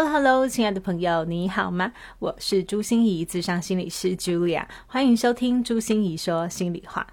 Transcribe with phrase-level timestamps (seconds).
[0.00, 1.92] Hello，Hello，亲爱的朋友，你好吗？
[2.20, 7.06] 我是朱心怡，智商心理师 Julia，欢迎收听朱心怡说心里话。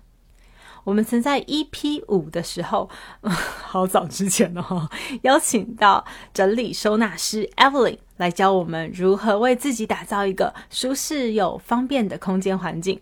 [0.86, 4.90] 我们曾在 EP 五的时候， 好早之前哦，
[5.24, 13.02] 邀请到整理收纳师 Evelyn 来教我们如何为自己打造一个舒适又方便的空间环境。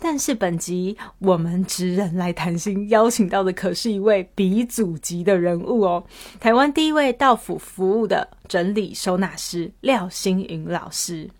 [0.00, 6.04] 但是本集我们职人来谈心，邀请到的可是一位鼻祖级的人物哦，
[6.38, 11.30] 台湾第一位到府服务的整理收纳师廖星云老师。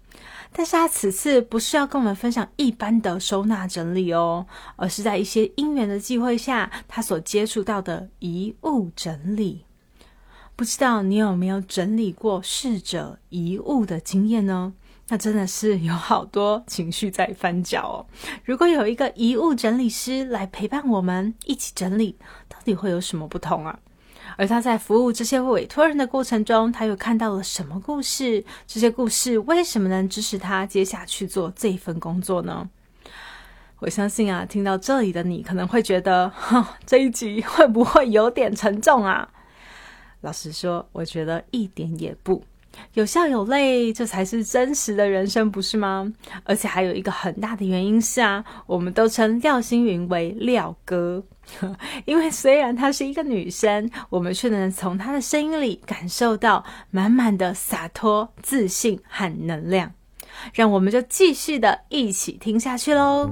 [0.57, 9.65] 但是他此次不是要跟我们分享一般的收纳整理哦，而是在一些因缘的机会下，他所接触到的遗物整理。
[10.55, 14.73] 不知道你有没有整理过逝者遗物的经验呢？
[15.09, 18.07] 那真的是有好多情绪在翻搅哦。
[18.45, 23.79] 如果有一个遗物整理师来陪伴我们一起整理，到底会有什么不同啊？
[24.37, 28.43] 而他在服务这些委托人的过程中，他又看到了什么故事？
[28.67, 32.69] 这些故事为什么能支持他接下去做这份工作呢？
[33.81, 39.29] 我相信啊，听到这里的你可能会觉得，哼，这一集会不会有点沉重啊？
[40.23, 42.43] 老实说，我觉得一点也不。
[42.95, 46.13] 有笑有泪，这才是真实的人生，不是吗？
[46.45, 51.23] 而且还有一个很大的原因是啊，我们都称廖星云为廖哥，
[52.05, 59.93] 因为虽然她是一个女生，我们却能从她的声音里感受到满满的洒脱、自信和能量。
[60.53, 63.31] 让我们就继续的一起听下去喽。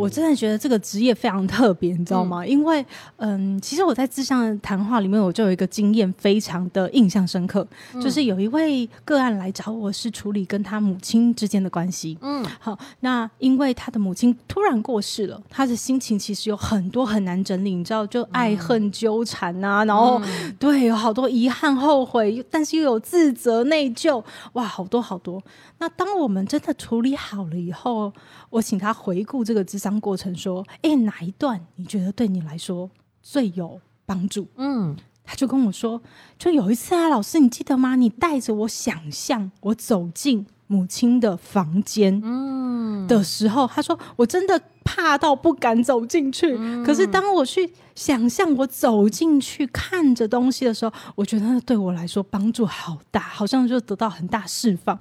[0.00, 2.44] 我真的觉得这个职业非常特别，你知道吗？
[2.46, 2.84] 因为，
[3.16, 7.66] 嗯，其实我在志向的谈话里面，我就有一个经验，非常的印象深刻，
[8.02, 12.16] 就是有一位个案来找我，是处理跟他母亲之间的关系。
[12.22, 20.20] 嗯，好，那因为他的母亲突然过世了，他的心情其实有很多很难整理，你知道，就爱恨纠缠啊，然后
[20.58, 24.22] 对，有好多遗憾、后悔，但是又有自责、内疚，
[24.54, 25.42] 哇，好多好多。
[25.78, 28.12] 那当我们真的处理好了以后，
[28.50, 32.90] 我请他回顾这个智商过程，说：“哎，哪一段你觉得对你来说
[33.22, 36.00] 最有帮助？”嗯，他就跟我说
[36.38, 37.96] ：“就有一次啊，老师，你记得吗？
[37.96, 46.56] 你带着我想象我走进母亲的房间，嗯的时候，他说我真的怕到不敢走进去。
[46.84, 54.98] 可是当我去想象我走进去看着东西的时候，我觉得对我来说帮助好大，好像就得到很大释放。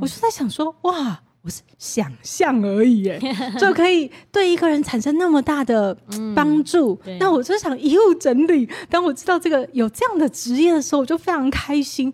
[0.00, 3.20] 我就在想说，哇！”我是想象而已，耶，
[3.58, 5.96] 就可以对一个人产生那么大的
[6.34, 7.00] 帮助。
[7.20, 8.68] 那我就想一路整理。
[8.90, 12.12] 当我知道这个有这样的职业的时候，我就非常开心。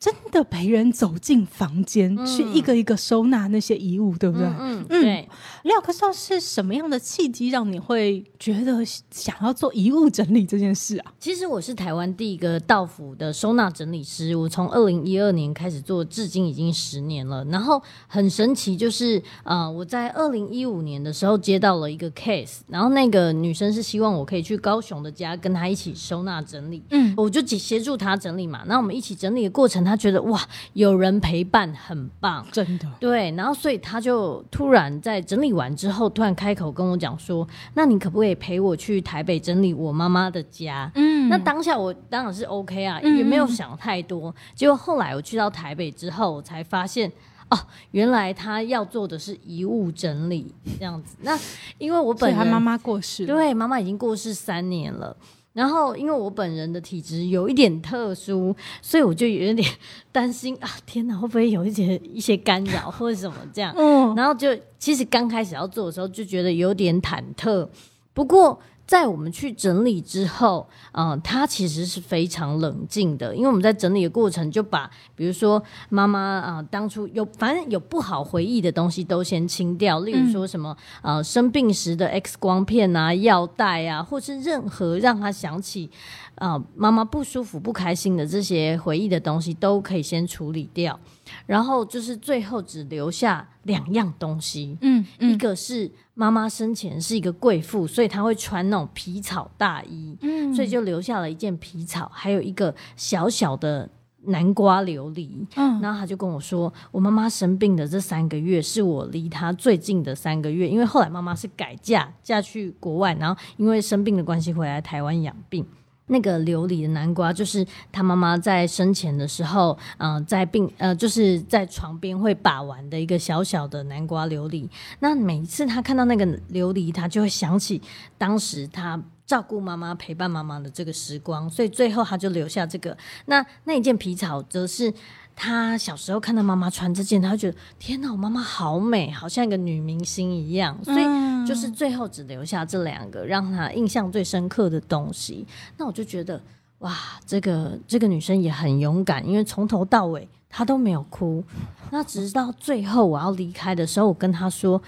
[0.00, 4.46] 真的陪人走进房间，去一个一个收纳那些遗物，对不对？
[4.58, 5.28] 嗯，对。
[5.64, 11.12] 廖克少是什么样的契机让你会觉得想要做遗物整理这件事啊？
[11.18, 17.44] 其实我是台湾第一个到府的收纳整理师，我从二零一二年开始做，至今已经十年了。
[17.44, 28.62] 然后很神奇，就是呃，我在二零一五年的时候接到了一个 case，然后那个女生是希望我可以去高雄的家跟她一起收纳整理，嗯，我就协助她整理嘛。
[28.66, 29.89] 那我们一起整理的过程。
[29.90, 30.40] 他觉得哇，
[30.74, 33.32] 有人陪伴很棒，真的对。
[33.32, 44.32] 然后，所以他就突然在整理完之后，突然开口跟我讲说：“那你可不可以陪我去台北整理我妈妈的家？”嗯，那当下我当然是 OK 啊，也没有想太多。
[44.54, 47.10] 结果后来我去到台北之后，我才发现
[47.50, 47.58] 哦，
[47.90, 51.16] 原来他要做的是遗物整理这样子。
[51.22, 51.36] 那
[51.78, 55.16] 因为我本人妈妈过世，对，妈妈已经过世三年了。
[55.52, 59.68] 然后，因为我本人的体质有一点特殊，所以我就有点
[60.12, 60.68] 担心啊！
[60.86, 63.74] 天哪，会不会有一些一些干扰或者什么这样？
[63.76, 64.48] 嗯，然后就
[64.78, 67.68] 其实刚开始要做的时候就觉得有点忐忑，
[68.12, 68.60] 不过。
[68.90, 85.88] 在我们去整理之后，嗯，他其实是非常冷静的，因为我们在整理的过程就把，比如说妈妈啊，当初有反正有不好回忆的东西都先清掉，例如说什么呃生病时的 X 光片啊、药袋啊，或是任何让他想起
[86.34, 90.98] 啊妈妈不舒服、不开心的这些回忆的东西，都可以先处理掉。
[91.46, 95.88] 然后就是最后只留下两样东西，嗯，一个是。
[96.20, 103.88] 妈妈生前是一个贵妇，所以她会穿那种皮草大衣，嗯所以就留下了一件皮草，还有一个小小的
[104.24, 105.30] 南瓜琉璃。
[105.56, 115.64] 嗯然后他就跟我说，我妈妈生病的这三个月是我离她最近的三个月，因为后来妈妈是改嫁嫁去国外，然后因为生病的关系回来台湾养病。
[116.10, 124.68] 那个琉璃的南瓜，就是他妈妈在生前的时候，嗯、在病呃，就是在床边会把玩的一个小小的南瓜琉璃。
[124.98, 127.80] 那每一次他看到那个琉璃，他就会想起
[128.18, 132.96] 当时他照顾妈妈、陪伴妈妈的这个时光，所以最后他就留下这个。
[133.26, 134.92] 那那一件皮草，则是
[135.36, 140.76] 他小时候看到妈妈穿这件，他会觉得天哪，我妈妈好美，好像一个女明星一样。
[140.84, 141.04] 所以
[141.50, 145.46] 就是最后只留下这两个让他印象最深刻的东西。
[145.76, 146.40] 那我就觉得
[146.78, 151.42] 哇，这个这个女生也很勇敢，因为从头到尾她都没有哭。
[151.90, 154.80] 那直到最后我要离开的时候，我跟她说。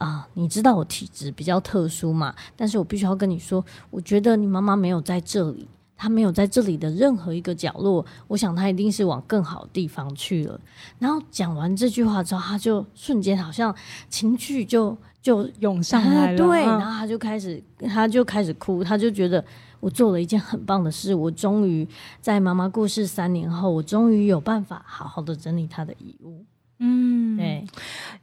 [0.00, 2.34] 啊，你知道我体质比较特殊嘛？
[2.56, 8.02] 但是我必须要跟你说，我觉得你妈妈没有在这里，她没有在这里的任何一个角落。
[8.26, 10.58] 我想她一定是往更好的地方去了。
[10.98, 13.76] 然后讲完这句话之后，她就瞬间好像
[14.08, 19.44] 情绪就就涌上来了，对，嗯然后他就开始，他就开始哭，他就觉得
[19.80, 21.86] 我做了一件很棒的事，我终于
[22.20, 26.44] 在妈妈过世三年后，我终于有办法好好的整理他的遗物。
[26.80, 27.64] 嗯，对，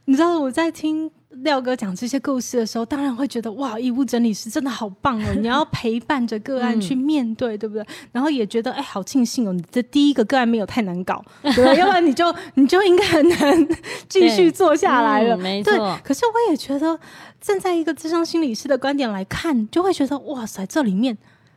[0.06, 5.34] 你知道我在听廖哥讲这些故事的时候，当然会觉得哇，遗物整理师真的好棒哦！
[5.38, 7.86] 你要陪伴着个案 嗯去面对，对不对？
[8.10, 11.64] 然后也觉得哎，好庆幸哦，你的第一个个案没有太难搞，对？
[11.78, 13.68] 要不然你就你就应该很难
[14.08, 15.36] 继续做下来了。
[15.36, 16.98] 嗯没对错，可是我也觉得，
[17.40, 21.16] 站在一个智商心理师的观点来看，就会觉得哇塞，这里面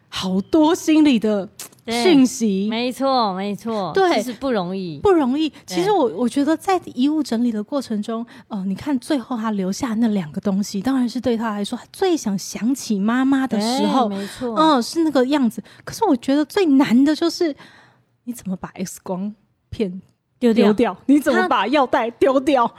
[0.09, 4.99] 好多心理的对讯息，没错，没错，对其实不容易。
[4.99, 5.51] 不容易。
[5.65, 15.63] 其实我我觉得在遗物整理的过程中，呃，你看最后他留下那两个东西，当然是对他来说他最想想起妈妈的时候，对没错，嗯、是那个样子。
[15.83, 17.55] 可是我觉得最难的就是
[18.25, 19.33] 你怎么把 X 光
[19.69, 20.01] 片
[20.37, 22.71] 丢丢掉，你怎么把药袋丢掉？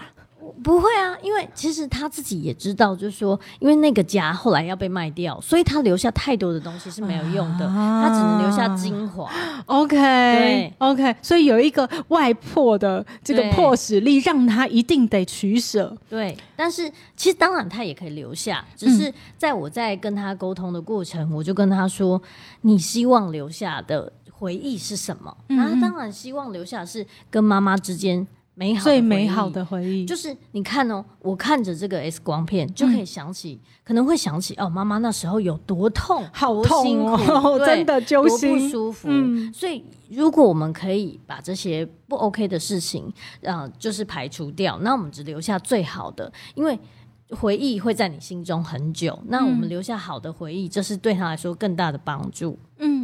[0.62, 9.30] 不会啊，因为其实他自己也知道，就是说，因为那个家后来要被卖掉，所以他留下太多的东西是没有用的，啊他只能留下精华。
[9.66, 15.96] OK 对 OK，所以有一个外破的这个对迫使力，让他一定得取舍。
[16.08, 22.20] 对，但是其实当然他也可以留下，只是在我在跟他沟通的过程，我就跟他说
[22.62, 38.68] ：“你希望留下的回忆是什么？”嗯然后他当然希望留下的是跟妈妈之间美好最美好的回忆，就是你看哦，我看着这个 X 光片就可以想起，可能会想起哦，妈妈那时候有多痛，好多痛苦，哦， 真的揪多不心。
[38.68, 39.08] 舒服。
[39.10, 43.10] 嗯所以，如果我们可以把这些不 OK 的事情，
[43.40, 46.78] 呃，就是排除掉，那我们只留下最好的，因为
[47.30, 49.18] 回忆会在你心中很久。
[49.28, 52.58] 那我们留下好的回忆，这是对他来说更大的帮助。
[52.78, 53.01] 嗯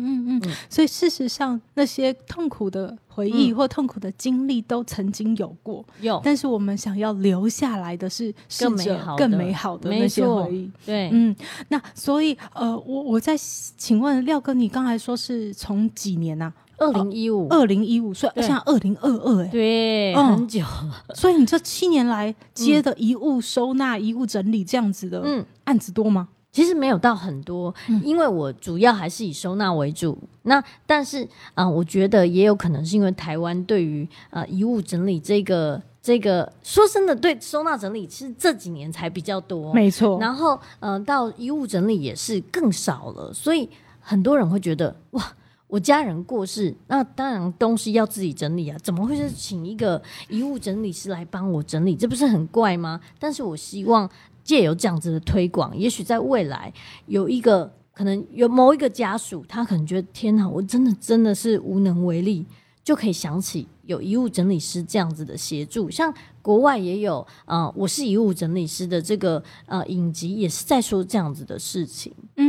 [0.69, 6.21] 所以事实上，那些痛苦的回忆或痛苦的经历都曾经有过，有。
[6.25, 9.19] 但是我们想要留下来的是试更美好的。
[9.19, 10.71] 更美好的那些回忆。
[10.85, 11.35] 对，嗯，
[11.69, 18.43] 那所以呃，我我在请问廖哥，你刚才说是从几年呐、二零一五，二零一五，所以对。
[18.43, 21.05] 现在二零二二，哎，对，嗯很久了。
[21.15, 26.29] 所以你这七年来接的遗物收纳、遗物整理这样子的嗯，案子多吗？
[26.59, 30.19] 其实没有到很多，嗯因为我主要还是以收纳为主。
[30.43, 31.23] 那但是
[31.55, 39.73] 啊、呃我觉得也有可能是因为台湾对于呃遗物整理这个这个，说真的，对收纳整理是这几年才比较多。
[39.73, 45.23] 没错，然后呃，到遗物整理也是更少了，所以很多人会觉得哇。
[45.71, 51.95] 我家人过世，那当然东西要自己整理啊，怎么会是请一个遗物整理师来帮我整理？
[51.95, 52.99] 这不是很怪吗？
[53.19, 54.09] 但是我希望
[54.49, 56.73] 借由这样子的推广，也许在未来
[57.05, 62.47] 有一个可能有某一个家属，他可能觉得天哪，我真的真的是无能为力，
[62.83, 72.11] 就可以想起有遗物整理师这样子的协助，像国外也有，呃，我是遗物整理师的这个呃影集，也是在说这样子的事情。
[72.37, 72.48] 嗯，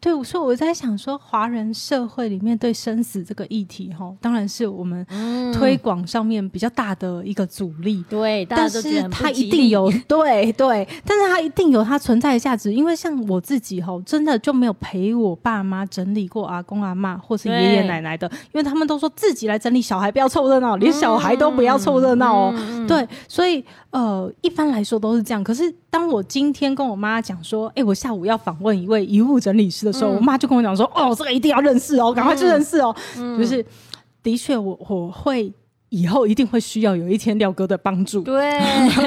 [0.00, 5.06] 对，所以我在想说，华人社会里面对生死这个议题，哈，当然是我们
[5.52, 8.04] 推广上面比较大的一个阻力。
[8.08, 22.86] 对，大但是它一定有 对对，但是它一定有它存在的价值，因为像我自己哈，真的就没有陪我爸妈整理过阿公阿妈或是爷爷奶奶的，因为他们都说自己来整理，小孩不要凑热闹，连小孩都不要凑热闹哦。
[22.86, 25.42] 对，所以呃，一般来说都是这样。
[25.42, 32.94] 可是当我今天跟我妈讲说，哎、我下午要访问一位遗物整理师的时候，嗯我妈就跟我讲说，哦，这个一定要认识哦，赶快去认识哦。
[33.16, 33.64] 嗯就是
[34.22, 35.52] 的确，我我会
[35.88, 38.22] 以后一定会需要有一天廖哥的帮助。
[38.22, 38.60] 对，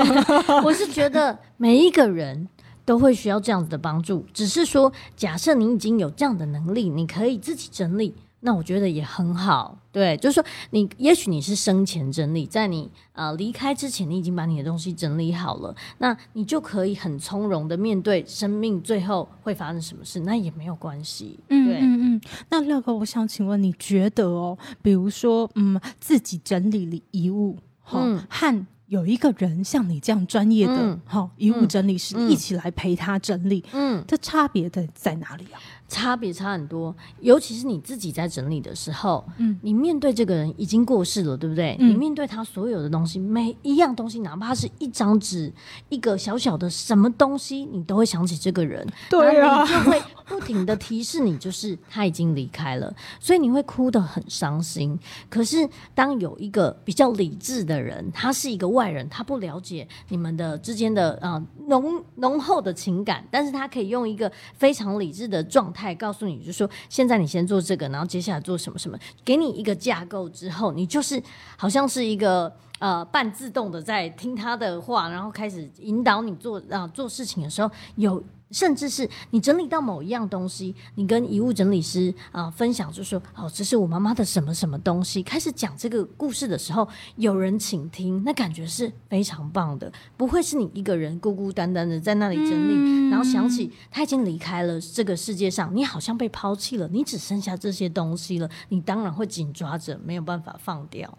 [0.63, 2.47] 我是觉得每一个人
[2.83, 4.25] 都会需要这样子的帮助。
[4.33, 8.13] 只是说，假设你已经有这样的能力，你可以自己整理。
[8.45, 21.39] 那我觉得也很好，对，就是说你也许你是生前整理，在你呃离开之前，你已经把你的东西整理好了，那你就可以很从容的面对生命最后会发生什么事，那也没有关系。
[21.47, 22.21] 嗯嗯嗯。
[22.49, 27.57] 那乐哥，我想请问，你觉得哦，比如说，嗯，自己整理遗物，
[27.91, 35.59] 嗯，和有一个人像你这样专业的好遗物整理师一起来陪他整理，嗯，这差别在在哪里啊？
[35.89, 41.77] 差别差很多，尤其是你自己在整理的时候，嗯，你面对这个人已经过世了，对不对？
[41.79, 45.53] 你面对他所有的东西，每一样东西，哪怕是一张纸、
[45.89, 54.97] 一个小小的什么东西，你都会想起这个人，对啊，就会不停的提示你，就是他已经离开了，所以你会哭得很伤心。
[55.29, 65.95] 可是当有一个比较理智的人，他是一个外人，他不了解你们的之间的啊浓浓厚的情感，但是他可以用一个非常理智的状态。
[65.95, 71.21] 告诉你，就说现在你先做这个，然后接下来做什么什么，给你一个架构之后，你就是
[71.55, 78.21] 好像是一个呃半自动的在听他的话，然后开始引导你做啊做事情的时候有。
[78.53, 89.91] 甚至是你整理到某一样东西，你跟遗物整理师啊分享，就说：“哦，这是我妈妈的什么什么东西。”开始讲这个故事的时候，有人倾听，那感觉是非常棒的。
[90.15, 101.17] 不会是你一个人孤孤单单的在那里整理，然后想起他已经离开了这个世界上，你好像被抛弃了，你只剩下这些东西了，你当然会紧抓着，没有办法放掉。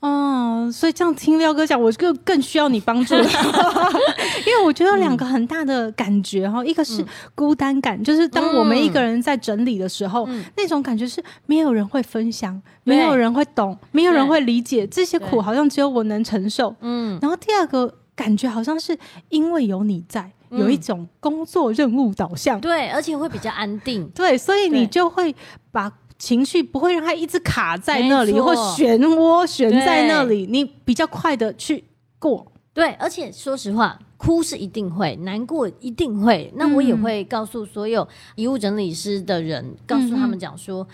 [0.00, 7.02] 哦，所以这样听廖哥讲，我就更需要你帮助， 因为我觉得两个很大的感觉哈，一个是
[7.34, 16.74] 孤单感，就是当我们一个人在整理的时候，那种感觉是没有人会分享，没有人会懂，没有人会理解这些苦，好像只有我能承受。
[16.80, 18.98] 嗯，然后第二个感觉好像是
[19.30, 25.34] 因为有你在，有一种工作任务导向，对，而且会比较安定， 对，所以你就会
[25.70, 25.90] 把。
[26.16, 31.84] 情绪不会让它一直卡在那里，或漩涡悬在那里，你比较快的去
[32.20, 32.46] 过。
[32.72, 33.98] 对，而且说实话。
[34.24, 36.50] 哭是一定会，难过一定会。
[36.56, 40.86] 那我也会告诉所有遗物整理师的人，告诉他们讲说，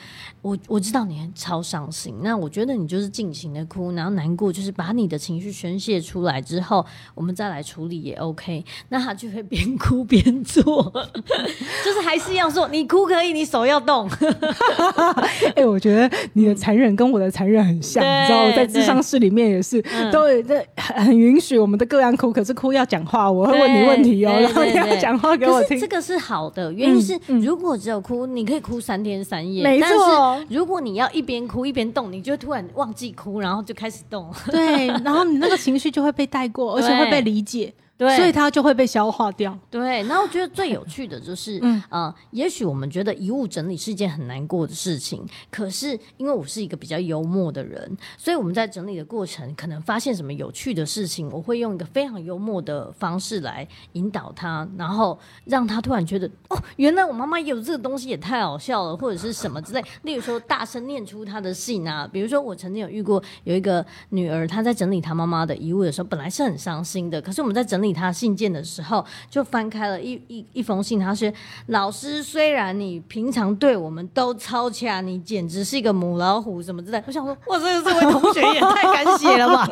[0.42, 2.12] 我我知道你超伤心。
[2.24, 6.84] 那我觉得你就是尽情的哭，然后难过就是把你的情绪宣泄出来之后，
[7.14, 8.64] 我们再来处理也 OK。
[8.88, 10.82] 那他就会边哭边做，
[11.84, 14.10] 就是还是要说你哭可以，你手要动。
[15.54, 23.19] 哎，我觉得你的残忍跟我的残忍很像，你知道，在智商室里面也是，都在很允许我们的个案哭，可是哭要讲话。
[23.28, 25.80] 我会问你问题哦，然后你要讲话给我听。
[25.80, 29.64] 这个是好的，原因是如果只有哭，你可以哭三天三夜。
[29.64, 34.32] 没错，如果你要一边哭一边动，你就突然忘记哭，然后就开始动。
[34.50, 37.74] 对，然后你那个情绪就会被带过， 而且会被理解。
[38.00, 39.54] 对，所以它就会被消化掉。
[39.70, 59.84] 对，那我觉得最有趣的就是，嗯啊，也许我们觉得遗物整理是一件很难过的事情，可是因为我是一个比较幽默的人，所以我们在整理的过程，可能发现什么有趣的事情，我会用一个非常幽默的方式来引导他，然后让他突然觉得，哦，原来我妈妈有这个东西，也太好笑了，或者是什么之类。
[60.04, 67.89] 例如说，大声念出他的信啊，比如说我曾经有遇过有一个女儿，她在整理她妈妈的遗物的时候，本来是很伤心的，可是我们在整理。
[67.92, 70.98] 他信件的时候，就翻开了一一一封信。
[71.00, 71.32] 他说
[71.68, 79.68] ：“老师，虽然你平常对我们都超强，你简直是一个母老虎，什么之类。”我想说，哇，这个这位同学也太敢写了吧！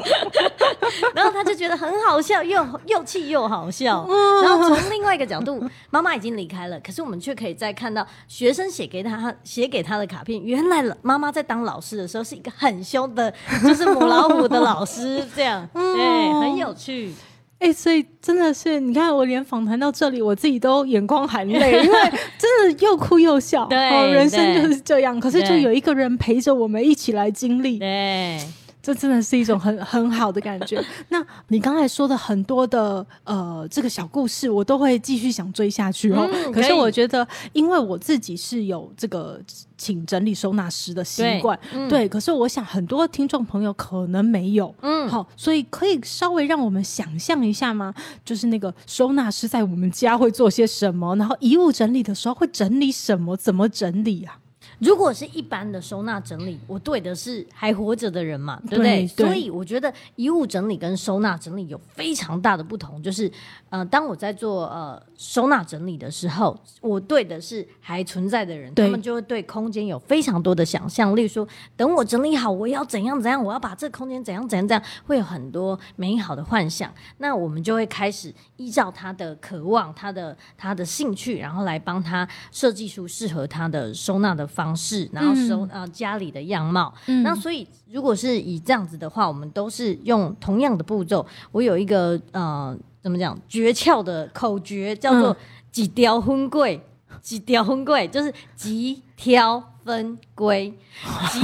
[1.15, 4.07] 然后他就觉得很好笑，又又气又好笑。
[4.43, 10.43] 然后从另外一个角度，妈妈已经离开了，可是我们却可以再看到学生写给他写给他的卡片。
[10.43, 13.33] 原来妈妈在当老师的时候是一个很凶的，
[13.63, 17.15] 就是母老虎的老师，这样对，很有趣。
[17.59, 21.99] 哎，所以真的是，你看我连访谈到这里，我自己都眼眶含泪，因为
[22.39, 23.67] 真的又哭又笑。
[23.67, 23.77] 对，
[24.13, 25.19] 人生就是这样。
[25.19, 27.79] 可是就有一个人陪着我们一起来经历。
[27.79, 28.39] 对。
[28.81, 30.83] 这真的是一种很很好的感觉。
[31.11, 36.29] 那你刚才说的很多的呃这个小故事，我都会继续想追下去哦。
[36.53, 39.41] 可是我觉得，因为我自己是有这个
[39.77, 41.59] 请整理收纳师的习惯，
[41.89, 42.09] 对。
[42.09, 47.93] 可是我想很多听众朋友可能没有，嗯，好，所以可以稍微让我们想象一下吗？
[48.25, 54.39] 就是那个收纳师在我们家会做些什么，然后遗物整理的时候会整理什么，怎么整理啊？
[54.79, 59.07] 如果是一般的收纳整理，我对的是还活着的人嘛，对不对？
[59.07, 63.03] 所以我觉得遗物整理跟收纳整理有非常大的不同。
[63.03, 63.31] 就是，
[63.71, 71.15] 呃，当我在做呃收纳整理的时候，我对的是还存在的人，他们就会对空间有非常多的想象。
[71.17, 71.47] 例如说，
[71.77, 76.91] 等我整理好，我要怎样怎样，我要把这个空间怎样怎样怎样，会有很多美好的幻想。
[77.19, 86.95] 那我们就会开始依照他的渴望、他的他的兴趣，然后来帮他设计出适合他的收纳的方式，然后收、呃家里的样貌。
[87.25, 91.27] 那所以如果是以这样子的话，我们都是用同样的步骤。
[91.51, 95.37] 我有一个呃，怎么讲诀窍的口诀，叫做
[95.71, 96.81] “几雕婚贵”，
[97.23, 100.73] 几雕婚贵就是几挑分归，
[101.33, 101.41] 集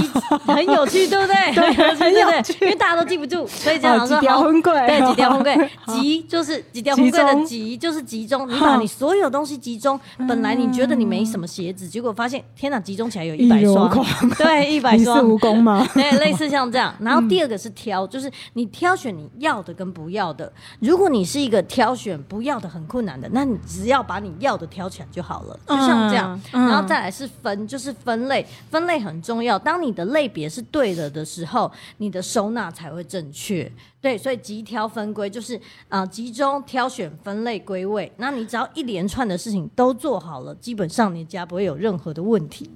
[0.47, 1.35] 很有趣，对不对？
[1.55, 2.67] 对 很有趣，对对？
[2.67, 8.47] 因为大家都记不住，所以这样哦，几条说好婚柜，对，几条分归，集就是几条分归的集，就是集中。
[8.49, 13.91] 你把你所有东西集中，本来你觉得你没什么鞋子，结果发现天哪，集中起来有一百双，
[14.37, 15.25] 对，一百你是双。
[15.25, 15.87] 蜈蚣吗？
[15.95, 16.95] 对，类似像这样。
[17.01, 20.53] 然后第二个是挑，就是你挑选你要的跟不要的。
[20.81, 26.39] 如果你是一个挑选不要的很困难的，那你只要把你要的挑起来就好了，就像这样。
[26.53, 29.59] 然后再来是分，就是分类，分类很重要。
[29.59, 33.71] 当你的类别是对的的时候，你的收纳才会正确。
[34.01, 35.57] 对，所以集挑分归就是
[35.89, 38.11] 啊、呃集中挑选、分类、归位。
[38.19, 42.71] 那你只要一连串的事情都做好了，基本上你家不会有任何的问题。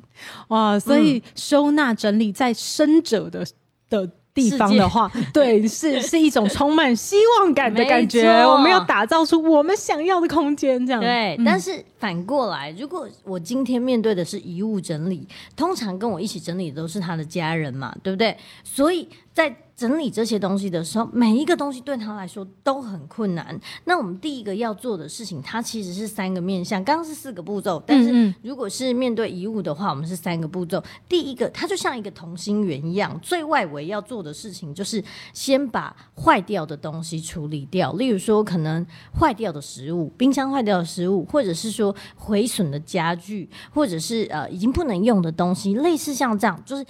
[0.48, 3.46] 哇，所以收纳整理在生者的
[3.88, 4.10] 的。
[4.38, 8.28] 地方的话， 对，是是一种充满希望感的感觉。
[8.44, 15.26] 我们要打造出我们想要的空间，这样对，嗯但是反过来，如果我今天面对的是遗物整理，
[15.56, 18.36] 通常跟我一起整理的都是他的家人嘛，对不对？
[18.62, 23.56] 所以在整理这些东西的时候，每一个东西对他来说都很困难。
[23.84, 30.82] 那我们第一个要做的事情，它其实是三个面向，刚刚是四个步骤，但是嗯如果是面对遗物的话，我们是三个步骤。
[31.08, 35.00] 第一个，它就像一个同心圆一样，最外围要做的事情就是
[35.32, 38.84] 先把坏掉的东西处理掉，例如说可能
[39.16, 46.84] 坏掉的食物，冰箱坏掉的食物，或者是说毁损的家具，或者是呃已经不能用的东西，类似像这样，就是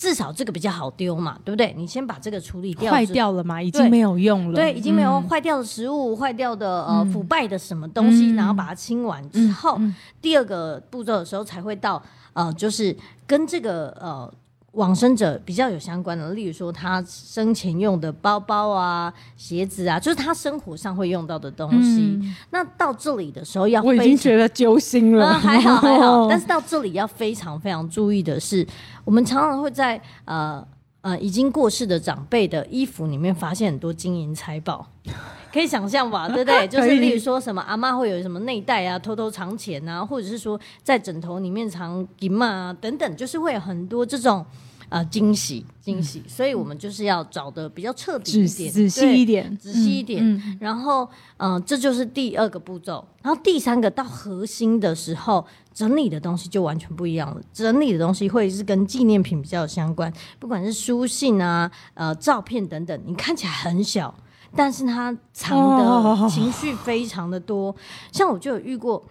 [0.00, 1.74] 至少这个比较好丢嘛，对不对？
[1.76, 3.04] 你先把这个处理掉，坏。
[3.04, 9.78] 掉了嘛，已经没有用了，对，已经没有嗯坏掉的食物、坏掉的呃腐败的什么东西，嗯然后把它清完之后，
[10.22, 12.02] 第二个步骤的时候才会到
[12.32, 14.32] 呃，就是跟这个呃
[14.72, 22.20] 往生者比较有相关的，例如说他生前用的包包啊、鞋子啊，就是他生活上会用到的东西。
[22.50, 28.64] 那到这里的时候要嗯我已经觉得揪心了， 嗯，还好还好， 但是到这里要非常非常注意的是，
[29.04, 30.64] 我们常常会在呃
[31.02, 34.86] 呃已经过世的长辈的衣服里面发现很多金银财宝。
[35.52, 36.68] 可以想象吧， 对不对？
[36.68, 44.46] 就是例如说什么阿妈会有什么内袋啊，偷偷藏钱啊，或者是说在枕头里面藏银嘛啊等等，就是会有很多这种
[44.90, 50.22] 呃惊喜惊喜，所以我们就是要找的比较彻底一点，仔细一点，仔细一点。
[50.22, 53.02] 嗯然后，嗯、这就是第二个步骤。
[53.22, 57.40] 然后第三个到核心的时候，整理的东西就完全不一样了。
[57.52, 64.14] 整理的东西会是跟纪念品比较相关，不管是书信啊、呃照片等等，你看起来很小，
[64.54, 67.74] 但是它藏哦的情绪非常的多。
[68.12, 69.02] 像我就有遇过。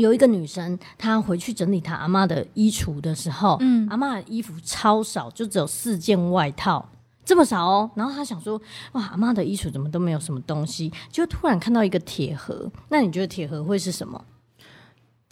[0.00, 6.88] 有一个女生，她回去整理她阿妈的衣橱的时候，嗯，阿妈的衣服超少，就只有四件外套，
[7.24, 7.90] 这么少哦。
[7.94, 8.60] 然后她想说，
[8.92, 10.92] 哇，阿妈的衣橱怎么都没有什么东西？
[11.12, 14.24] 就突然看到一个铁盒，那你觉得铁盒会是什么？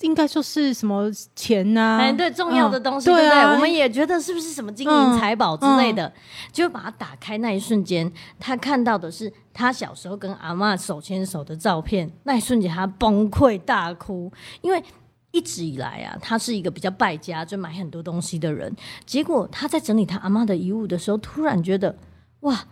[0.01, 3.41] 应该说是什么钱呐、哎，对，重要的东西，嗯对不对？
[3.41, 6.13] 啊我们也觉得是不是什么金银财宝之类的？
[6.53, 14.83] 就把它打开那一瞬间，他看到的是他小时候跟阿嬷手牵手的照片，那一瞬间他崩溃大哭，因为。
[15.31, 18.75] 一直以来啊，他是一个比较败家，就买很多东西的人。
[19.05, 21.95] 结果他在整理他阿妈的遗物的时候，突然觉得，
[22.41, 22.65] 哇，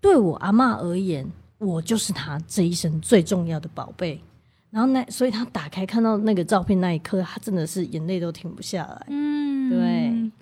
[0.00, 1.24] 对我阿嬷而言，
[1.58, 4.20] 我就是他这一生最重要的宝贝。
[4.72, 9.06] 然后那，所以他打开看到那个照片那一刻，他真的是眼泪都停不下来。
[9.08, 10.32] 嗯，对，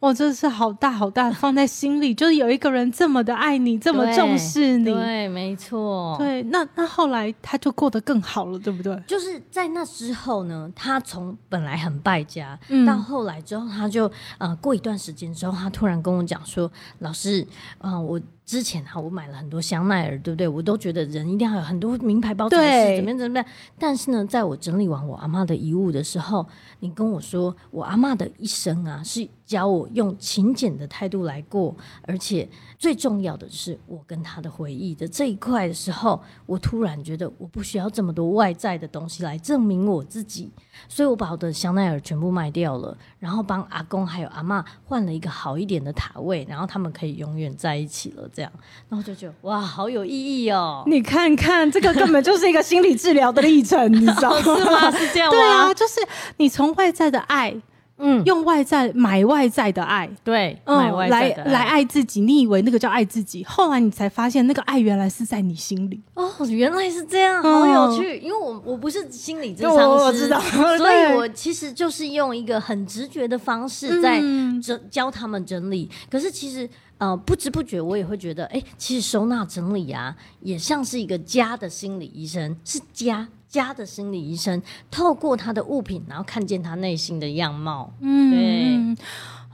[0.00, 8.94] 哇，这是好大好大，放在心里，就是有一个人这么的爱你，这么重视你，对，没错，对，那那后来他就过得更好了，对不对？
[9.06, 17.46] 就是在那之后呢，他从本来很败家，嗯到后来之后，他就呃过一段时间之后，他突然跟我讲说：“老师，
[17.78, 20.46] 啊、我之前啊，我买了很多香奈儿，对不对？
[20.46, 23.46] 我都觉得人一定要有很多名牌包才对是怎么样怎么样。
[23.78, 26.46] 但是呢，在我整理完我阿妈的遗物的时候，
[26.80, 40.50] 你跟我说，我阿妈的一生啊，是教我用勤俭的态度来过，而且最重要的是我跟他的回忆的这一块的时候，我突然觉得我不需要这么多外在的东西来证明我自己，
[40.88, 48.50] 所以我把我的香奈儿全部卖掉了，然后帮阿公还有阿妈换了一个好一点的塔位，然后他们可以永远在一起了，这样，
[48.88, 50.82] 然后就觉得哇，好有意义哦！
[50.88, 54.40] 你看看，这个根本就是一个心理治疗的历程，你知道吗？
[54.42, 54.90] 是吗？
[54.90, 55.38] 是这样吗？
[55.38, 56.00] 对啊，就是
[56.38, 57.62] 你从外在的爱。
[57.98, 62.20] 嗯，用外在买外在的爱，对，买外在的来来爱自己。
[62.20, 66.02] 你以为那个叫爱自己，后来你才发现那个爱原来是在你心里。
[66.14, 68.18] 哦，原来是这样，好有趣。
[68.18, 70.38] 因为我我不是心理咨商师，我知道，
[70.76, 74.20] 所以我其实就是用一个很直觉的方式在
[74.62, 75.90] 整教他们整理。
[76.10, 83.26] 可是其实呃不知不觉我也会觉得，哎，其实收纳整理啊，也像是一个家的心理医生，是家。
[83.48, 87.92] 家的心理医生透过他的物品，然后看见他内心的样貌。
[88.00, 89.04] 嗯，对，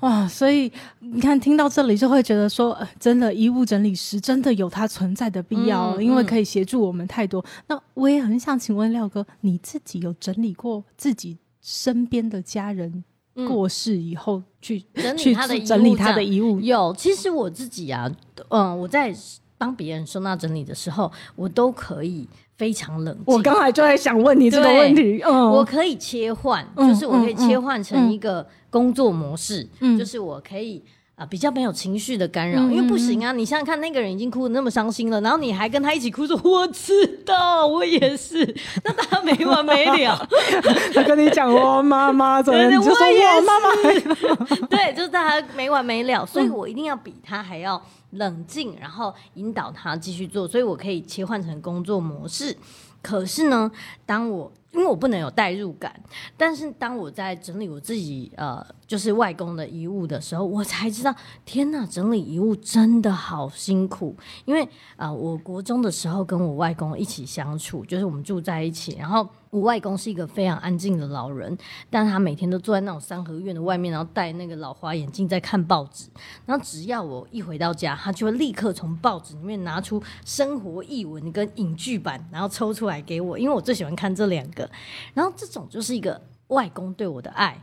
[0.01, 7.45] 哇，所以你看，听到这里就会觉得说，真的，衣物整理师真的有它存在的必要，因为可以协助我们太多。
[7.69, 13.05] 那我也很想请问廖哥，你自己有整理过自己身边的家人
[13.47, 16.59] 过世以后去整理他的整理他的遗物？
[16.61, 18.11] 有，其实我自己啊，
[18.49, 19.15] 嗯，我在
[19.57, 22.29] 帮别人收纳整理的时候，我都可以。
[22.63, 23.25] 非常冷静。
[23.27, 25.21] 我刚才就在想问你这个问题。
[25.25, 30.81] 嗯，我可以切换，就是我可以切换成一个工作模式，就是我可以
[31.17, 33.33] 啊比较没有情绪的干扰，因为不行啊！
[33.33, 38.55] 你想想看，那个人已经哭的那么伤心了，然后你还跟他一起哭，说我知道，我也是，
[38.87, 40.29] 那他没完没了。
[40.95, 47.83] 他跟你讲我妈妈怎么，你就说我妈妈， 对，就是他没完没了，所以我一定要比他还要。
[48.13, 52.57] 冷静，然后引导他继续做，所以我可以切换成工作模式。
[53.03, 53.71] 可是呢，
[54.07, 55.93] 当我因为我不能有代入感，
[56.37, 61.13] 但是当我在整理我自己呃，就是外公的遗物的时候，我才知道，
[61.45, 64.17] 天哪，整理遗物真的好辛苦。
[64.45, 69.29] 因为啊，我国中的时候跟我外公一起相处，就是我们住在一起，然后。
[69.53, 71.57] 我外公是一个非常安静的老人，
[71.91, 76.09] 但他每天都坐在那种三合院的外面，然后戴那个老花眼镜在看报纸。
[76.47, 84.69] 然后只要我一回到家，他就会立刻从报纸里面拿出生活译文跟影剧版，然后抽出来给我，因为我最喜欢看这两个。
[85.13, 87.63] 然后这种就是一个外公对我的爱。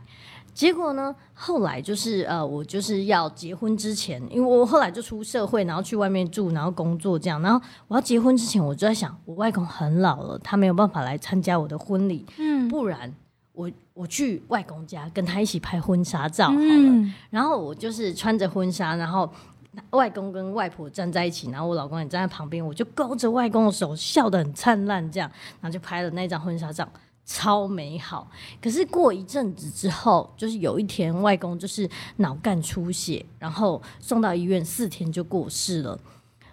[0.60, 1.16] 结果呢？
[1.32, 7.40] 后来就是呃，我就是要结婚之前，因为我后来就出社会，然后去外面住，然后工作这样。
[7.40, 13.10] 然后我要结婚之前，我就在想，我外公很老了，他没有办法来参加我的婚礼，嗯，不然
[13.54, 17.14] 我我去外公家跟他一起拍婚纱照好了。
[17.30, 19.26] 然后我就是穿着婚纱，然后
[19.92, 25.30] 外公跟外婆站在一起，然后我老公也站在旁边，我就勾着外公的手，笑得很灿烂，这样，
[25.62, 26.86] 然后就拍了那张婚纱照。
[27.32, 28.28] 超美好，
[28.60, 35.96] 可是过一阵子之后，就是有一天外公就是脑干出血，然后送到医院四天就过世了。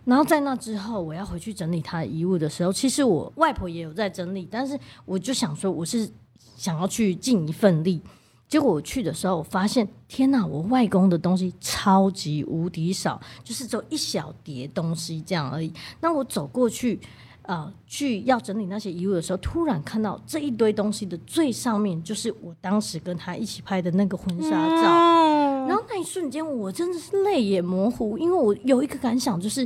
[0.05, 6.07] 然后在那之后，我要回去整理他的遗物的时候，其实我外婆也有在整理，但是我就想说，我是
[6.55, 7.99] 想要去尽一份力。
[8.47, 15.73] 结果我去的时候，我发现天哪，我外公的东西超级无敌少，就是只有一小叠东西这样而已。
[16.01, 16.99] 那我走过去。
[17.47, 25.65] 呃，去要整理那些遗物的时候，突然看到这一堆东西的最上面，就是我当时跟他一起拍的那个婚纱照。
[25.65, 29.65] 然后那一瞬间，我真的是泪眼模糊，因为我有一个感想，就是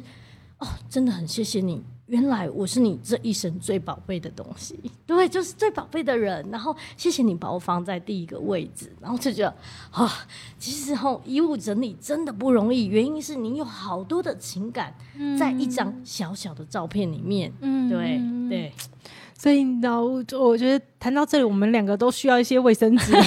[0.59, 1.83] 哦，真的很谢谢你。
[2.11, 6.45] 原来我是你这一生最宝贝的东西， 对，就是最宝贝的人。
[6.51, 9.55] 然后谢谢你把我放在第一个位置，然后就觉得
[9.91, 10.11] 啊，
[10.59, 14.93] 其实吼衣物整理真的不容易，原因是你有好多的情感
[15.39, 18.73] 在一张小小的照片里面，嗯，对对。
[19.37, 20.05] 所以，然后
[20.39, 23.11] 我觉得谈到这里，我们两个都需要一些卫生纸。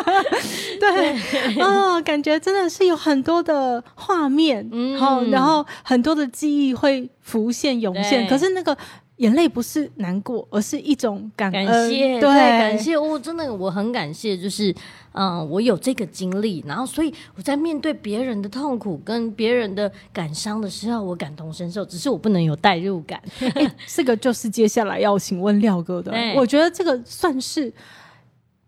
[0.80, 8.26] 对，啊，感觉真的是有很多的画面，然后，然后很多的记忆会浮现涌现。
[8.26, 8.76] 可是那个。
[9.18, 14.74] 眼泪不是难过，而是一种感感谢，对，感谢我真的我很感谢，就是
[15.12, 23.22] 嗯，我有这个经历，然后所以我在面对别人的痛苦跟别人的感伤的时候，我感同身受，只是我不能有代入感。
[23.86, 27.72] 这个就是接下来要请问廖哥的， 我觉得这个算是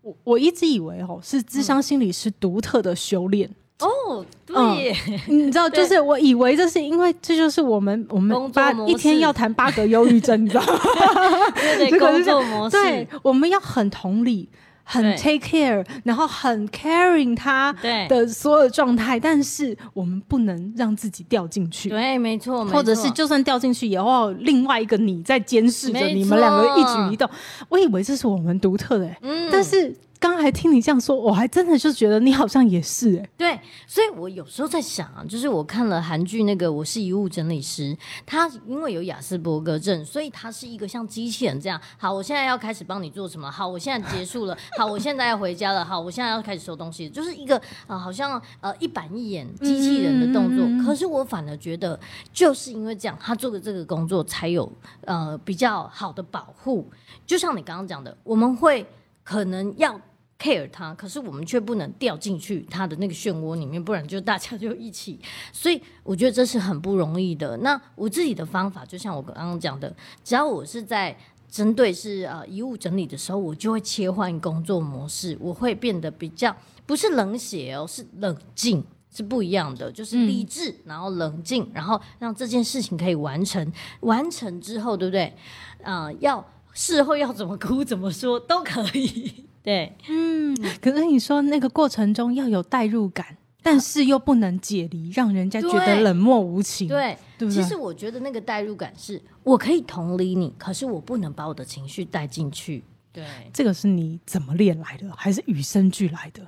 [0.05, 3.49] 我我一直以为哦，是智商心理师独特的修炼。
[3.79, 4.95] 哦，对，
[5.27, 10.79] 你知道，就是我以为这是因为这就是我们我们八一天要谈八个忧郁症，你知道吗？
[11.77, 14.47] 这个工作模式，对，我们要很同理，
[14.85, 17.73] 很 take care，然后很 caring 他
[18.07, 21.89] 的所有状态，但是我们不能让自己掉进去。
[21.89, 27.29] 对，没错，或者是就算掉进去，也要另外一个你在监视着你们两个一举一动。
[27.67, 29.93] 我以为这是我们独特的，嗯，但是。
[30.27, 41.79] 刚才听你这样说，我还真的就觉得你好像也是哎、对，所以我有时候在想啊，就是我看了韩剧那个《我是遗物整理师》，他因为有雅斯伯格症，所以他是一个像机器人这样。
[41.95, 43.51] 好，我现在要开始帮你做什么？
[43.51, 44.57] 好，我现在结束了。
[44.79, 45.85] 好，我现在要回家了。
[45.85, 50.83] 好，我现在要开始收东西，就是一个呃，好像呃一板一眼机器人的动作。
[50.83, 51.99] 可是我反而觉得，
[52.33, 54.67] 就是因为这样，他做的这个工作才有
[55.01, 56.89] 呃比较好的保护。
[57.27, 58.83] 就像你刚刚讲的，我们会
[59.23, 60.01] 可能要
[60.39, 65.19] care 他，可是我们却不能掉进去他的那个漩涡里面，不然就大家就一起。
[65.51, 67.57] 所以我觉得这是很不容易的。
[67.57, 71.17] 那我自己的方法，就像我刚刚讲的，只要我是在。
[71.47, 76.53] 针对是呃遗物整理的时候，我就会切换工作模式，我会变得比较
[76.85, 83.71] 不是冷血哦，是冷静，是不一样的，就是理智，然后冷静，然后让这件事情可以完成。
[84.01, 85.33] 完成之后，对不对？
[85.81, 89.45] 啊、要事后要怎么哭怎么说都可以。
[89.65, 102.83] 对，嗯，可是你说那个过程中要有代入感，但是又不能解离，让人家觉得冷漠无情。，对，对不对其实我觉得那个代入感是我可以同理你，可是我不能把我的情绪带进去。
[103.11, 106.45] 对，这个是你怎么练来的，还是与生俱来的？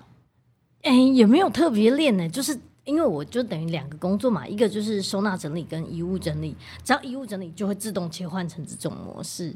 [0.84, 9.56] 哎，也没有特别练呢，就是因为我就等于两个工作嘛，一个就是收纳整理跟遗物整理，只要遗物整理就会自动切换成这种模式。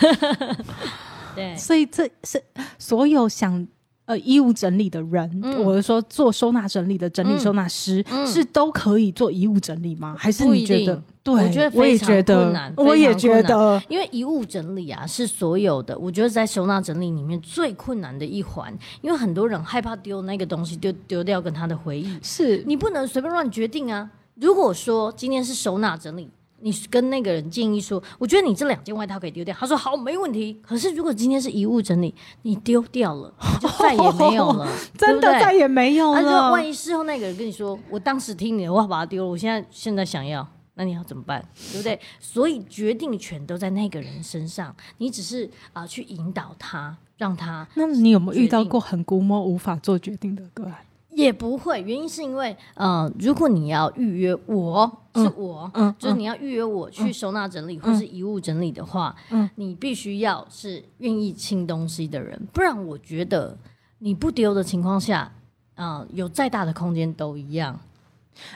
[1.34, 2.42] 对，所以这是
[2.78, 3.66] 所有想
[4.06, 5.64] 呃衣物整理的人，嗯。
[5.64, 8.26] 我是说做收纳整理的整理嗯收纳师，嗯。
[8.26, 10.14] 是都可以做衣物整理吗？
[10.18, 10.94] 还是你觉得？
[10.94, 11.02] 定？
[11.24, 22.62] 对，我觉得我也非常觉得困难，我也觉得，因为遗物整理啊，是所有的，我觉得在收纳整理里面最困难的一环，因为很多人害怕丢那个东西，丢丢掉跟他的回忆，是。
[22.66, 24.10] 你不能随便乱决定啊。
[24.34, 26.28] 如果说今天是收纳整理，
[26.64, 30.58] 你跟那个人建议说，我觉得你这两件外套可以丢掉，他说好，没问题。
[30.62, 36.50] 可是如果今天是遗物整理，你丢掉了，你就再也没有了， 真的再也没有了。
[36.50, 40.46] 万一事后那个人跟你说，我当时听你的话把它丢了，我现在现在想要，
[40.76, 41.46] 那你要怎么办？
[41.70, 42.00] 对不对？
[42.18, 50.76] 所以决定权都在那个人身上，你只是啊、去引导他，让他那你有没有遇到过很估摸无法做决定的个案？
[51.14, 59.48] 也不会，原因是因为，呃，如果你要预约我，是我，嗯就是你要预约我去收纳整理、或是遗物整理的话，嗯。
[59.56, 63.56] 你必须要是愿意清东西的人，不然我觉得
[63.98, 65.32] 你不丢的情况下，
[65.76, 67.78] 啊、有再大的空间都一样。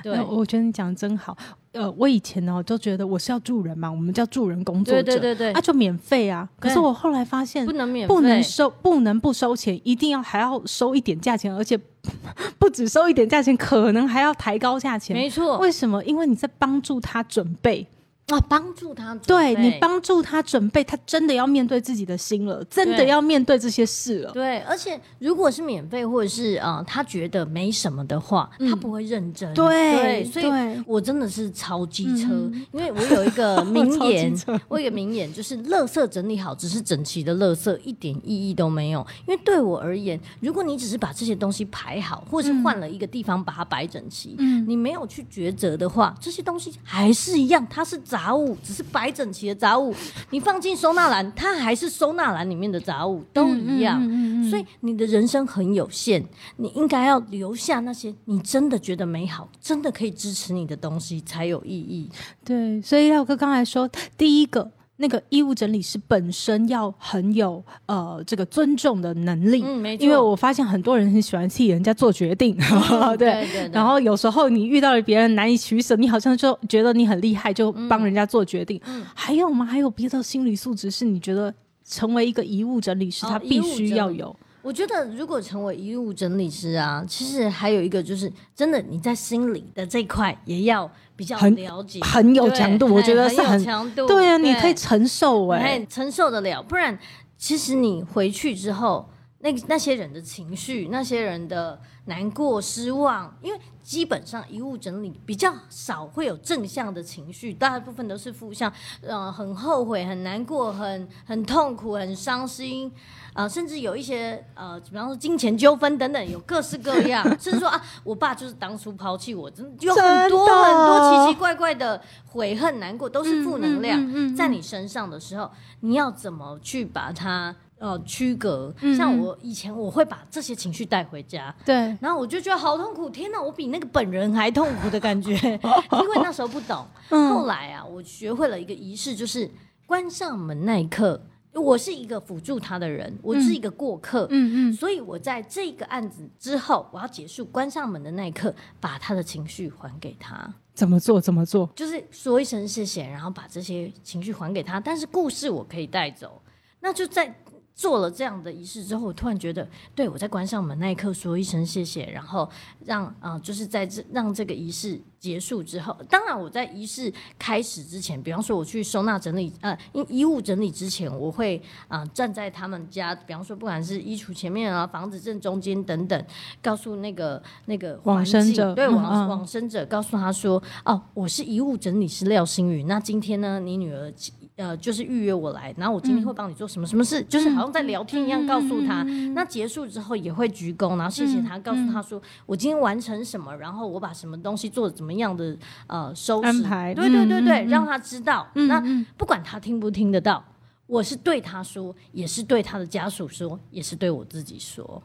[0.03, 0.15] 对。
[0.15, 1.37] 呃，我觉得你讲的真好。
[1.73, 6.49] 呃，我以前呢，都觉得我是要助人嘛，我们叫助人工作者，对对对对，啊，就免费啊。
[6.59, 11.79] 可是我后来发现不，能免费，不能收，不能不收钱，一定要还要收一点价钱，而且
[12.59, 15.15] 不止收一点价钱，可能还要抬高价钱。
[15.17, 16.03] 没错为什么？
[16.05, 17.87] 因为你在帮助他准备，
[18.29, 24.31] 啊，帮助他对你帮助他准备，他真的要面对自己的心了，真的要面对这些事了。
[24.33, 29.51] 对，而且如果是免费或者是呃他觉得没什么的话，他不会认真。
[29.53, 30.47] 嗯对所以
[30.87, 32.67] 我真的是超机车，嗯。
[32.73, 34.33] 因为我有一个 名言，
[34.69, 39.05] 我有一个名言就是：垃圾整理好只是整齐的垃圾，一点意义都没有。
[39.27, 44.65] 因为对我而言，如果你只是把这些东西排好，或者是换了一个地方把它摆整齐，嗯。
[44.69, 49.95] 你没有去抉择的话，这些东西还是一样，它是杂物，只是摆整齐的杂物。
[50.31, 54.03] 你放进收纳篮，它还是收纳篮里面的杂物，都一样。
[54.03, 56.25] 嗯嗯嗯嗯所以你的人生很有限，
[56.57, 62.11] 你应该要留下那些你真的觉得美好、真的可以支持你的东西，才有意义。
[62.45, 64.73] 对，所以耀哥刚才说，第一个。
[65.01, 72.57] 那个衣物整理师本身要很有呃这个尊重的能力，嗯，没错，因为我发现很多人很喜欢替人家做决定，
[72.91, 73.29] 嗯 对。
[73.29, 78.81] 对对，然后有时候你遇到了别人难以取舍，你好像就觉得你很厉害，就帮人家做决定。
[78.87, 79.65] 嗯还有吗？
[79.65, 84.35] 还有别的心理素质是你觉得成为一个遗物整理师，哦他必须要有？
[84.69, 96.99] 我觉得如果成为遗物整理师啊，其实还有一个就是，真的你在心理的这一块也要比较很了解，很有对强度我觉得是很强度，对啊，你可以承受哎、哎，承受得了，不然
[97.39, 112.93] 其实你回去之后，那那些人的情绪，那些人的难过、失望，因为基本上遗物整理比较少会有正向的情绪，大部分都是负向，呃，很后悔、很难过、很很痛苦、很伤心。
[113.39, 123.97] 呃，甚至有一些呃，比方说金钱纠纷等等，有各式各样， 甚至说啊，我爸就是当初抛弃我，真的有很多很多奇奇怪怪的悔恨、难过，都是负能量。
[124.01, 125.49] 嗯嗯嗯嗯在你身上的时候，
[125.83, 128.75] 你要怎么去把它呃区隔？
[128.81, 135.31] 嗯像我以前我会把这些情绪带回家，对，然后我就觉得好痛苦，天哪，我比那个本人还痛苦的感觉，
[136.03, 136.85] 因为那时候不懂。
[137.11, 139.49] 嗯后来啊，我学会了一个仪式，就是
[139.87, 141.23] 关上门那一刻。
[141.59, 151.21] 我是一个辅助他的人，我是一个过客，嗯嗯，所以我在这个案子之后，我要结束关上门的那一刻，把他的情绪还给他，怎么做？
[151.21, 151.69] 怎么做？
[151.75, 154.79] 就是说一声谢谢，然后把这些情绪还给他。
[154.79, 156.41] 但是故事我可以带走，
[156.81, 157.35] 那就在。
[157.79, 162.51] 做了这样的仪式之后，我突然觉得，对我在关上门那一刻说一声谢谢，然后
[162.85, 176.25] 让啊、就是在这让这个仪式结束之后，当然我在仪式开始之前，比方说我去收纳整理呃衣衣物整理之前，我会啊、站在他们家，比方说不管是衣橱前面啊、房子正中间等等，
[176.61, 184.13] 告诉那个那个往生者对往、往生者，告诉他说，哦，我是遗物整理师廖星宇，那今天呢，你女儿
[184.59, 189.03] 呃就是预约我来，然后我今天会帮你做什么什么事，就是好像在聊天一样告诉他。
[189.35, 198.47] 那结束之后也会鞠躬，然后谢谢他，告诉他说我今天完成什么，然后我把什么东西做的怎么样的呃收拾安排对对对对，让他知道。
[198.53, 198.83] 那
[199.17, 200.45] 不管他听不听得到。
[200.87, 205.03] 我是对他说，也是对他的家属说，也是对我自己说。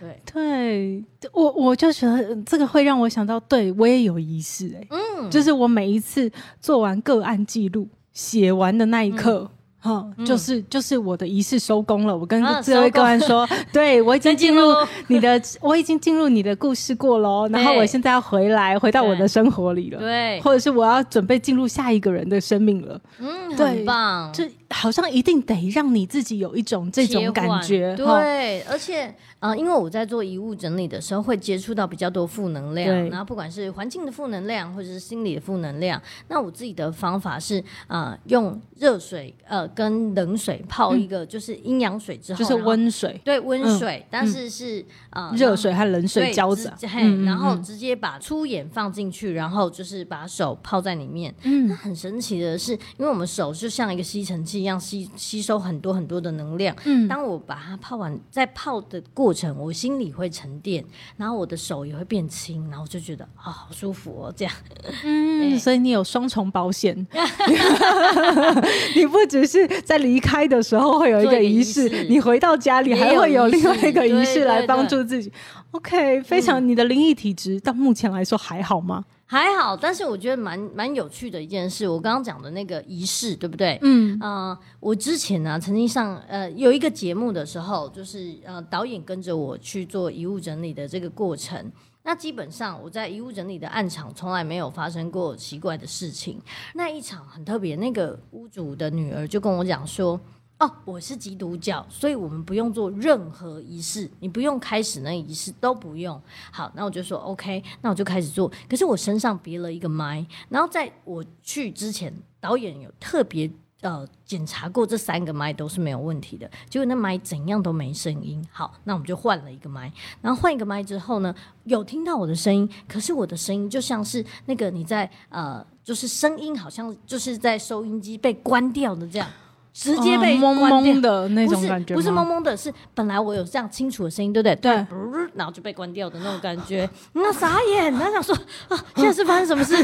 [0.00, 9.50] 对，对我我就觉得呃这个会让我想到，对我也有仪式哎、嗯，就是我每一次做完个案记录、写完的那一刻。
[9.84, 12.16] 哈、就是就是我的仪式收工了。
[12.16, 14.72] 我跟啊这位个案说， 对我已经进入
[15.08, 17.48] 你的，我已经进入你的故事过喽。
[17.48, 19.98] 然后我现在要回来，回到我的生活里了。
[19.98, 23.00] 对，或者是我要准备进入下一个人的生命了。
[23.18, 33.08] 嗯，对很棒，就好像一定得让你自己有一种这种感觉，对，而且呃，因为我在做遗物整理的时候，会接触到比较多负能量，对。
[33.10, 47.62] 然后不管是环境的负能量，或者是心理的负能量，那我自己的方法是呃，用热水呃跟冷水泡一个，就是阴阳水之后，嗯就是温水、对温水，但是是呃热水和冷水对交着直，嘿嗯嗯然后嗯。
[47.62, 51.34] 直接把粗盐放进去，然后就是把手泡在里面。
[51.42, 56.74] 那嗯，很神奇的是，因为我们手就像一个吸尘器一样吸吸收很多很多的能量。
[56.84, 60.84] 嗯当我把它泡完，在泡的过程，我心里会沉淀，
[61.16, 64.54] 然后我的手也会变轻，然后我就觉得啊、好舒服哦，这样。
[65.04, 66.96] 嗯，所以你有双重保险，
[68.94, 75.32] 你不只是在离开的时候会有一个仪式你回到家里还会有另外一个仪式来帮助自己。
[75.72, 79.04] OK，非常，你的灵异体质到目前来说还好吗？
[79.32, 83.78] 还好，但是我觉得蛮蛮有趣的一件事，我刚刚讲的那个仪式，对不对？
[83.80, 91.72] 嗯呃，我之前呢、曾经上呃有一个节目的时候，就是呃导演跟着我去做遗物整理的这个过程。
[92.02, 96.38] 那基本上我在遗物整理的暗场从来没有发生过奇怪的事情。
[96.74, 100.20] 那一场很特别，那个屋主的女儿就跟我讲说。
[100.62, 106.22] 哦，我是基督教，所以我们不用做任何仪式，你不用开始那个仪式都不用。
[106.52, 108.48] 好，那我就说 OK，那我就开始做。
[108.70, 118.40] 可是我身上别了一个麦，然后在我去之前，导演有特别呃检查过这三个麦都是没有问题的，结果那麦怎样都没声音。
[118.52, 129.28] 好，那我们就换了一个麦，然后换一个麦之后呢，有听到我的声音，可是我的声音就像是那个你在呃，就是声音好像就是在收音机被关掉的这样。
[129.72, 134.56] 直接被哦懵关掉懵的那种感觉吗，不是懵懵的，是本来我有这样清楚的声音，对不对？
[134.56, 134.86] 对
[135.34, 138.34] 然后就被关掉的那种感觉， 那傻眼，他想说
[138.68, 139.74] 啊， 现在是发生什么事？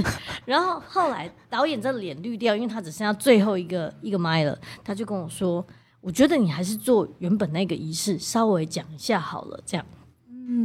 [0.45, 5.65] 然后后来导演这脸绿掉，因为他只剩下最后一个一个麦了，他就跟我说，
[6.01, 9.85] 我觉得你还是做原本那个仪式，稍微讲一下好了，这样。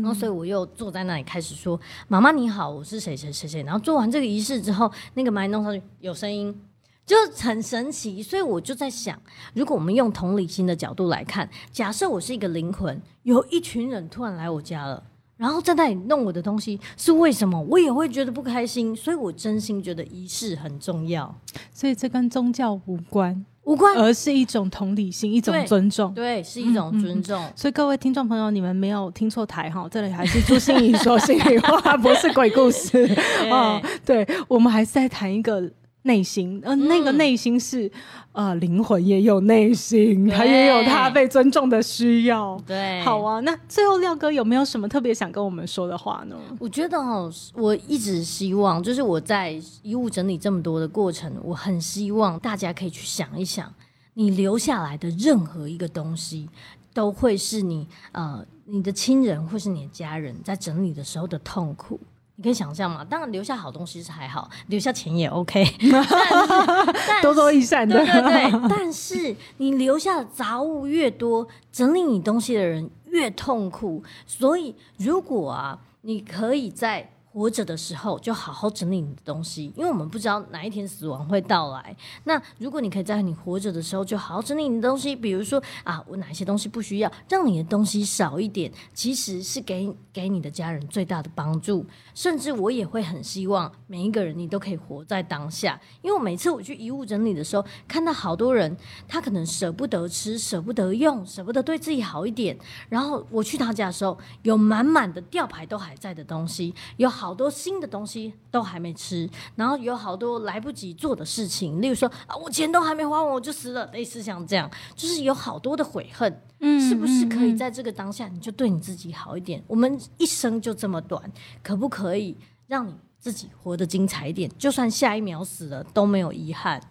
[0.01, 6.57] 然后，所以我又坐在那里开始说：“妈妈你好，我是谁谁谁谁。”然后做完这个仪式之后，那个麦弄上去有声音，
[7.05, 8.21] 就很神奇。
[8.21, 9.19] 所以我就在想，
[9.53, 15.03] 如果我们用同理心的角度来看，假设我是一个灵魂，有一群人突然来我家了。
[15.35, 17.59] 然后在那里弄我的东西，是为什么？
[17.63, 21.35] 我也会觉得不开心，所以我真心觉得仪式很重要，
[21.73, 26.13] 所以这跟宗教无关，无关而是一种同理心，一种尊重。
[26.13, 27.51] 对，是一种尊重。
[27.57, 33.03] 所以各位听众朋友，你们没有听错台哈， 这里还是朱心怡说心里话，不是鬼故事
[33.51, 33.81] 哦。
[34.05, 35.69] 对，我们还是在谈一个
[36.03, 37.89] 内心，呃，那个内心是
[38.33, 42.61] 呃灵魂也有内心，对他也有他被尊重的需要。
[42.67, 46.35] 对，好啊，那最后廖哥有没有什么特别想跟我们说的话呢？
[46.59, 53.73] 我觉得哦，我一直希望，就是我在遗物整理这么多的过程，我很希望大家可以去想一想，
[54.13, 56.49] 你留下来的任何一个东西，
[56.93, 61.99] 都会是你呃你的亲人或是你的家人在整理的时候的痛苦。
[62.35, 63.03] 你可以想象嘛？
[63.05, 66.09] 当然留下好东西是还好，留下钱也 OK， 但是
[67.07, 74.03] 但多多益善的对，对对， 但是你留下的杂物越多，整理你东西的人越痛苦。
[74.25, 81.95] 所以，如果啊，你可以在活着的时候就好好整理你的东西，因为我们不知道哪一天死亡会到来。
[82.25, 91.83] 那如果你可以在你活着的时候就好好整理你的东西，比如说啊，我哪些东西不需要，让你的东西少一点，其实是给给你的家人最大的帮助。
[92.13, 102.55] 甚至我也会很希望每一个人你都可以活在当下，因为我每次我去遗物整理的时候，看到好多人他可能舍不得吃、舍不得用、舍不得对自己好一点，
[102.89, 107.09] 然后我去他家的时候，有满满的吊牌都还在的东西，有。
[107.31, 116.41] 多新的东西都还没吃，然后有好多来不及做的事情，例如说啊，我钱都还没花完我就死了，类似像这样，就是有好多的悔恨。
[116.61, 119.63] 嗯，是不是可以在这个当下，你就对你自己好一点？
[119.67, 121.21] 我们一生就这么短，
[121.61, 124.49] 可不可以让你自己活得精彩一点？
[124.57, 126.81] 就算下一秒死了，都没有遗憾。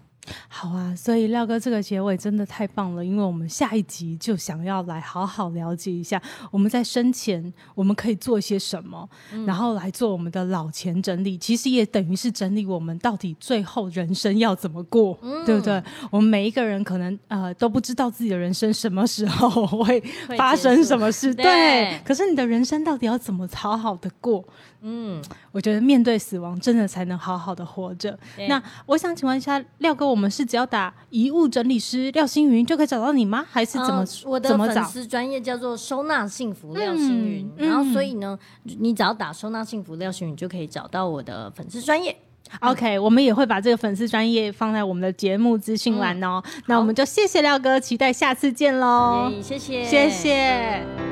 [0.49, 6.21] 好啊，所以廖哥这个结尾真的太棒了，因为我们下一集就想要来好好了解一下
[6.51, 9.09] 我们在生前我们可以做些什么，
[9.47, 15.83] 然后来做我们的老钱整理，其实也等于是整理我们到底最后人生要怎么过，对不对？
[16.11, 20.01] 我们每一个人可能呃都不知道自己的人生什么时候会
[20.37, 21.99] 发生什么事，对。
[22.05, 24.45] 可是你的人生到底要怎么好好的过？
[24.85, 28.19] 嗯，我觉得面对死亡，真的才能好好的活着。
[28.49, 33.45] 那我想请问一下廖哥，我们是只要打遗物整理师廖星云就可以找到你吗？
[33.51, 34.05] 还是怎么？
[34.27, 42.15] 我的粉丝专业叫做收纳幸福廖星云，然后所以呢，你只要打收纳幸福廖星云就可以找到我的粉丝专业。
[42.61, 46.43] OK，我们也会把这个粉丝专业放在我们的节目资讯栏哦。
[46.67, 49.33] 那我们就谢谢廖哥，期待下次见喽。
[49.41, 51.12] 谢谢，谢谢。